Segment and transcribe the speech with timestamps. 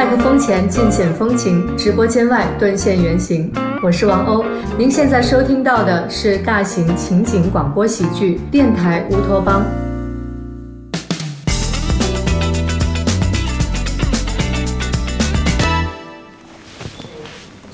[0.00, 3.52] 麦克风前尽显风情，直播间外顿现原形。
[3.82, 4.42] 我是王鸥，
[4.78, 9.62] 您现在收听到的是大型情景广播喜剧《电台乌托邦》。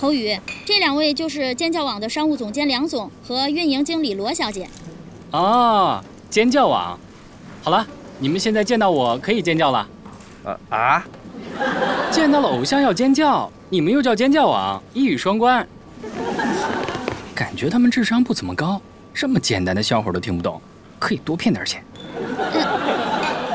[0.01, 4.69] 侯宇，这两位就是尖叫网的商务总监梁总和运营经理罗小姐。
[5.31, 6.99] 哦，尖叫网，
[7.63, 7.87] 好了，
[8.19, 9.87] 你们现在见到我可以尖叫了。
[10.45, 11.07] 啊啊！
[12.17, 15.69] 见到了偶像要尖叫，你们又叫尖叫网，一语双关。
[17.35, 18.81] 感觉他们智商不怎么高，
[19.13, 20.59] 这么简单的笑话都听不懂，
[20.99, 21.85] 可以多骗点钱。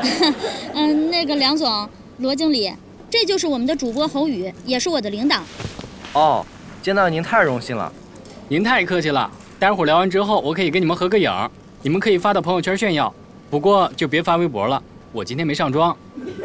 [0.76, 2.72] 嗯，那个梁总、罗经理，
[3.10, 5.42] 这就是我们的主播侯宇，也是我的领导。
[6.14, 6.46] 哦，
[6.84, 7.92] 见到您太荣幸了。
[8.48, 11.32] 您太客气了，待会儿聊完之后，我可以跟你们合个影，
[11.82, 13.12] 你们可以发到朋友圈炫耀。
[13.50, 14.80] 不过就别发微博了，
[15.12, 15.98] 我今天没上妆。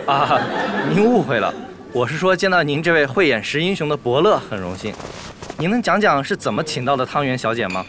[0.07, 0.41] 啊，
[0.89, 1.55] 您误会了，
[1.97, 4.93] 我是说见到您这位慧眼识英雄的伯乐很荣幸。
[5.57, 7.83] 您能讲讲是怎么请到的汤圆小姐吗？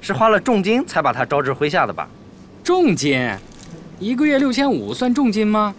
[0.00, 2.08] 是花了重金才把她招至麾下的吧？
[2.64, 3.30] 重金？
[3.98, 5.74] 一个月六千五算重金吗？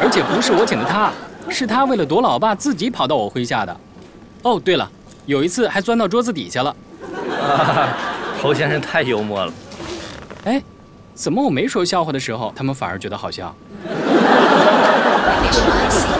[0.00, 1.12] 而且不是我请的她，
[1.50, 3.80] 是她为了躲老爸自己跑到我麾下的。
[4.40, 4.90] 哦，对了，
[5.26, 6.74] 有一次还钻到桌子底下了。
[8.40, 9.52] 侯先生太幽默了。
[10.44, 10.62] 哎，
[11.12, 13.54] 怎么我没说笑话的时候，他们反而觉得好笑？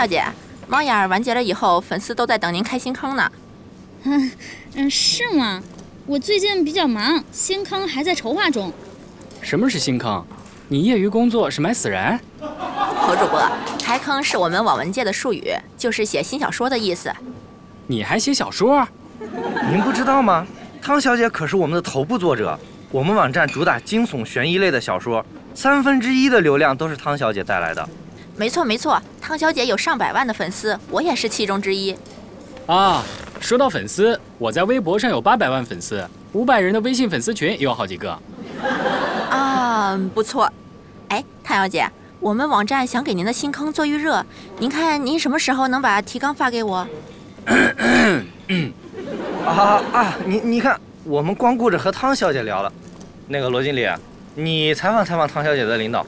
[0.00, 0.24] 汤小姐，
[0.66, 3.30] 猫眼儿完结了以后，粉丝都在等您开新坑呢。
[4.04, 4.32] 嗯
[4.76, 5.62] 嗯，是吗？
[6.06, 8.72] 我最近比较忙，新坑还在筹划中。
[9.42, 10.24] 什么是新坑？
[10.68, 12.18] 你业余工作是埋死人？
[12.40, 13.46] 侯主播，
[13.78, 17.12] 开坑是我们网文界的术语，就是写新小说的意思。
[17.86, 18.88] 你还写小说？
[19.70, 20.46] 您不知道吗？
[20.80, 22.58] 汤小姐可是我们的头部作者，
[22.90, 25.22] 我们网站主打惊悚悬疑类的小说，
[25.54, 27.86] 三分之一的流量都是汤小姐带来的。
[28.40, 31.94] 没错没错，汤小姐有上百万的粉丝，我也是其中之一。
[32.64, 33.04] 啊，
[33.38, 36.02] 说到粉丝，我在微博上有八百万粉丝，
[36.32, 38.18] 五百人的微信粉丝群也有好几个。
[39.28, 40.50] 啊，不错。
[41.08, 41.86] 哎，汤小姐，
[42.18, 44.24] 我们网站想给您的新坑做预热，
[44.58, 46.88] 您看您什么时候能把提纲发给我？
[49.44, 50.14] 啊啊！
[50.24, 52.72] 你你看，我们光顾着和汤小姐聊了。
[53.28, 53.86] 那个罗经理，
[54.34, 56.06] 你采访采访汤小姐的领导。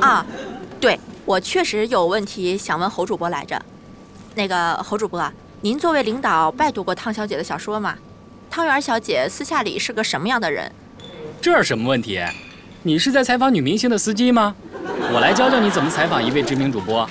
[0.00, 0.24] 啊？
[0.80, 3.60] 对，我确实有问题想问侯主播来着。
[4.34, 5.30] 那个侯主播，
[5.60, 7.96] 您作为领导拜读过汤小姐的小说吗？
[8.50, 10.70] 汤圆小姐私下里是个什么样的人？
[11.40, 12.20] 这是什么问题？
[12.82, 14.54] 你是在采访女明星的司机吗？
[15.12, 17.08] 我来教教你怎么采访一位知名主播。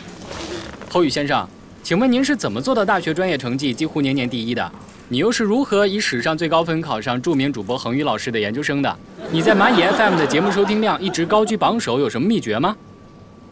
[0.90, 1.48] 侯宇先生，
[1.84, 4.72] 请问您是怎么做到大学专业成绩几乎年年第一的？
[5.10, 8.98] 你又是如何以史上最高分考上著名主播恒宇老师的研究生的？
[9.32, 12.76] 你在蚂蚁 FM 的节目收听量一直高居榜首，有什么秘诀吗？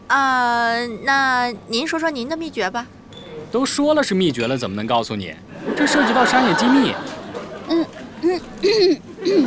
[0.08, 2.84] 啊，那您说说您的秘诀吧。
[3.52, 5.32] 都说了是秘诀了，怎么能告诉你？
[5.76, 6.92] 这涉及到商业机密。
[7.68, 7.86] 嗯
[8.22, 8.40] 嗯
[9.24, 9.46] 嗯。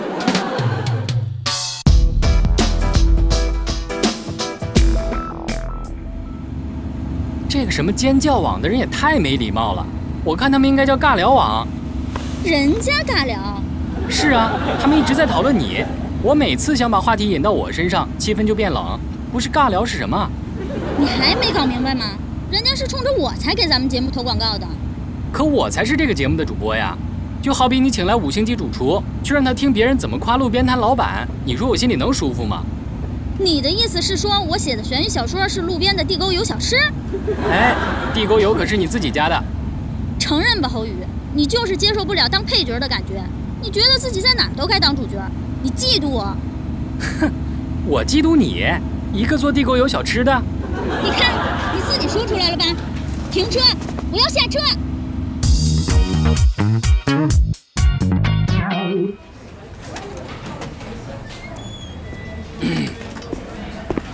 [7.49, 9.85] 这个什么尖叫网的人也太没礼貌了，
[10.23, 11.67] 我看他们应该叫尬聊网。
[12.45, 13.61] 人家尬聊。
[14.07, 15.83] 是啊，他们一直在讨论你。
[16.23, 18.99] 我每次想把话题引到我身上，气氛就变冷。
[19.31, 20.29] 不是尬聊是什么？
[20.99, 22.05] 你还没搞明白吗？
[22.51, 24.67] 人家是冲着我才给咱们节目投广告的。
[25.31, 26.95] 可我才是这个节目的主播呀！
[27.41, 32.61] 就好比你请来五星级主厨，去让他听别人怎么夸路边摊老板，你说我心里能舒服吗？
[33.39, 36.75] 你的意思是说我写的悬疑小说是路边的地沟油小吃？
[37.49, 37.75] 哎，
[38.13, 39.43] 地沟油可是你自己家的。
[40.19, 40.93] 承认吧，侯宇，
[41.33, 43.23] 你就是接受不了当配角的感觉。
[43.63, 45.13] 你觉得自己在哪儿都该当主角，
[45.63, 46.35] 你嫉妒我？
[47.19, 47.31] 哼，
[47.85, 48.65] 我嫉妒你，
[49.13, 50.41] 一个做地沟油小吃的。
[51.03, 51.33] 你看，
[51.75, 52.65] 你自己说出来了吧？
[53.31, 53.59] 停车，
[54.11, 54.59] 我要下车。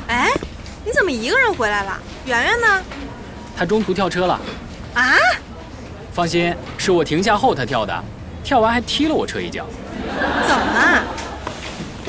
[0.08, 0.32] 哎，
[0.86, 1.98] 你怎么一个人回来了？
[2.26, 2.84] 圆圆呢？
[3.58, 4.40] 他中途跳车了。
[4.96, 5.16] 啊？
[6.12, 8.04] 放心，是我停下后他跳的，
[8.44, 9.66] 跳完还踢了我车一脚。
[10.48, 11.04] 怎么了？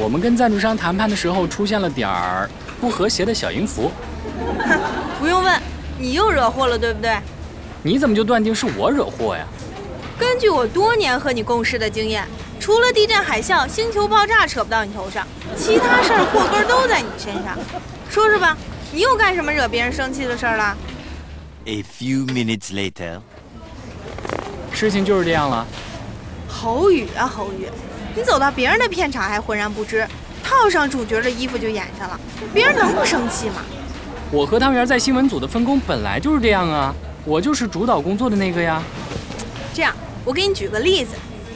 [0.01, 2.49] 我们跟赞助商谈判的时候出现了点儿
[2.81, 3.91] 不和谐的小音符。
[4.61, 4.79] 哼，
[5.19, 5.61] 不用问，
[5.99, 7.19] 你又惹祸了，对不对？
[7.83, 9.45] 你怎么就断定是我惹祸呀？
[10.17, 12.25] 根据我多年和你共事的经验，
[12.61, 17.59] 除了地震、海啸、星球爆炸扯不到你头上，其他事儿祸根都在你身上。
[18.09, 18.57] 说说吧，
[18.93, 20.77] 你又干什么惹别人生气的事儿了
[21.67, 23.21] ？A few minutes later，
[24.73, 25.67] 事情就是这样了。
[26.49, 27.69] 侯宇啊，侯宇，
[28.19, 30.05] 你走到别人的片场还浑然不知，
[30.43, 32.19] 套上主角的衣服就演上了，
[32.53, 33.63] 别人能不生气吗？
[34.33, 36.93] 我和汤圆在新闻组的分工本来就是这样啊，
[37.25, 38.83] 我就是主导工作的那个呀。
[39.73, 39.95] 这样，
[40.25, 41.13] 我给你举个例子，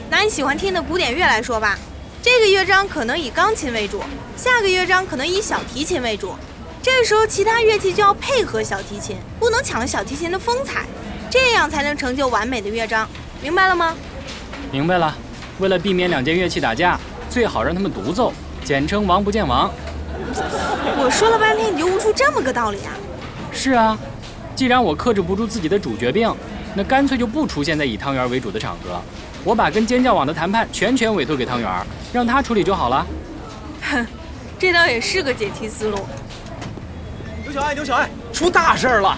[0.09, 1.77] 拿你喜欢听的古典乐来说吧，
[2.21, 4.01] 这个乐章可能以钢琴为主，
[4.37, 6.33] 下个乐章可能以小提琴为主，
[6.81, 10.85] 这时候其他乐器就要配合小提琴，不能抢了小提琴的风采，
[11.29, 13.05] 这样才能成就完美的乐章，
[13.41, 13.93] 明白了吗？
[14.71, 15.13] 明白了，
[15.59, 18.33] 为了避免两件乐器打架，最好让他们独奏，
[18.63, 19.71] 简称“王不见王”。
[20.97, 22.93] 我说了半天，你就悟出这么个道理啊？
[23.51, 23.97] 是啊，
[24.55, 26.33] 既然我克制不住自己的主角病，
[26.75, 28.99] 那干脆就不出现在以汤圆为主的场合，
[29.43, 31.69] 我把跟尖叫网的谈判全权委托给汤圆，
[32.11, 33.05] 让他处理就好了。
[33.91, 34.05] 哼，
[34.57, 35.97] 这倒也是个解题思路。
[37.43, 39.17] 牛小爱，牛小爱，出大事了！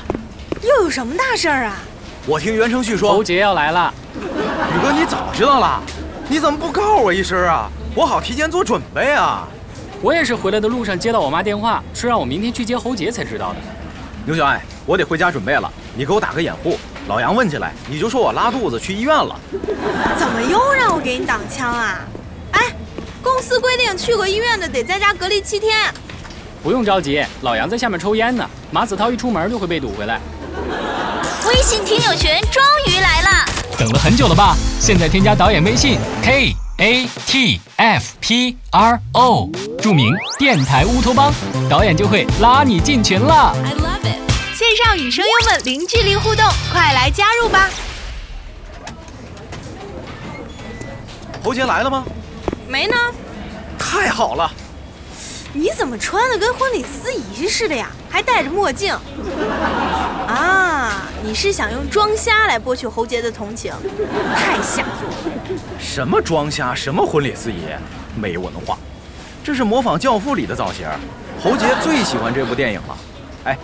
[0.62, 1.78] 又有什么大事儿啊？
[2.26, 3.94] 我听袁承旭说，侯杰要来了。
[4.16, 5.82] 宇哥，你早知道了，
[6.28, 7.70] 你怎么不告诉我一声啊？
[7.94, 9.48] 我好提前做准备啊！
[10.02, 13.58] 我也是回来的路上接到我妈电话，说让我明天去接侯杰才知道的。
[14.26, 16.80] 牛小爱，我得回家准备了，你给我打个掩护。
[17.08, 19.40] 老杨问起来，你就说我拉肚子去医院了。
[20.18, 22.00] 怎么又让我给你挡枪啊？
[22.54, 22.76] 哎，
[23.22, 25.78] 公司规定去过医院的得在家隔离七天。
[26.64, 28.50] 不用着急，老杨在下面抽烟呢。
[28.72, 30.20] 马子韬一出门就会被堵回来。
[31.48, 33.30] 微信听友群终于来了，
[33.78, 34.56] 等了很久了吧？
[34.80, 39.50] 现在添加导演微信 k a t f p r o，
[39.82, 41.34] 注明电台乌托邦，
[41.70, 43.56] 导演就会拉你进群了。
[43.64, 44.56] I love it。
[44.56, 47.70] 线上与声优们零距离互动，快来加入吧！
[51.44, 52.04] 侯杰来了吗？
[52.68, 52.96] 没呢？
[53.78, 54.52] 太好了！
[55.58, 57.90] 你怎么穿的跟婚礼司仪似的呀？
[58.10, 58.94] 还戴着墨镜。
[60.28, 63.74] 啊，你是想用装瞎来博取侯杰的同情？
[64.36, 65.60] 太下作了！
[65.80, 67.68] 什么装瞎，什么婚礼司仪，
[68.20, 68.78] 没文化！
[69.46, 70.86] 这是模仿《教父》里的造型。
[71.42, 72.98] 侯杰最喜欢这部电影了。
[73.46, 73.58] 哎，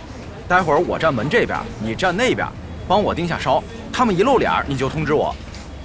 [0.47, 2.47] 待会儿我站门这边，你站那边，
[2.87, 3.61] 帮我盯下梢。
[3.91, 5.35] 他们一露脸，你就通知我。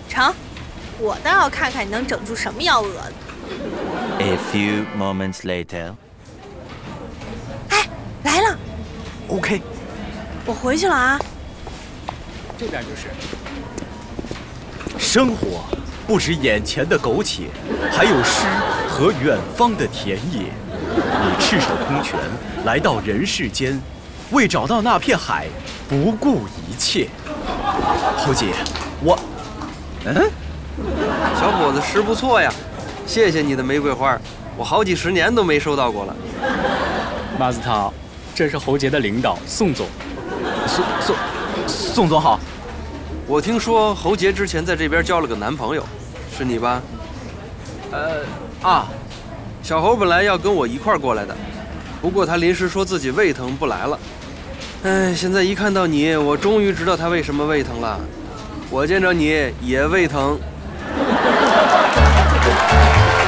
[0.08, 0.32] 成，
[1.00, 3.12] 我倒要看看你能整出什么幺蛾子。
[4.18, 5.94] A few moments later.
[7.70, 7.88] 哎，
[8.24, 8.58] 来了
[9.28, 9.60] ，OK，
[10.44, 11.18] 我回去了啊。
[12.58, 13.08] 这边就是。
[14.98, 15.64] 生活
[16.06, 17.48] 不止眼前的苟且，
[17.92, 18.46] 还有诗
[18.88, 20.50] 和远方的田野。
[20.96, 22.18] 你赤手空拳
[22.64, 23.80] 来到人世间，
[24.30, 25.46] 为找到那片海，
[25.88, 27.08] 不顾一切。
[28.16, 28.54] 侯姐，
[29.02, 29.18] 我，
[30.04, 30.30] 嗯，
[31.38, 32.52] 小伙子诗不错呀，
[33.06, 34.18] 谢谢你的玫瑰花，
[34.56, 36.16] 我好几十年都没收到过了。
[37.38, 37.92] 马子涛，
[38.34, 39.86] 这是侯杰的领导宋总。
[40.66, 41.16] 宋宋
[41.66, 42.40] 宋总好。
[43.28, 45.84] 我听说侯杰之前在这边交了个男朋友，
[46.36, 46.82] 是你吧？
[47.92, 48.24] 呃
[48.60, 48.88] 啊，
[49.62, 51.34] 小侯本来要跟我一块儿过来的，
[52.02, 53.98] 不过他临时说自己胃疼不来了。
[54.82, 58.00] 哎，现在一看到你，我终于知道他为什么胃疼了。
[58.68, 60.38] 我见着你也胃疼。
[62.46, 63.25] Obrigado.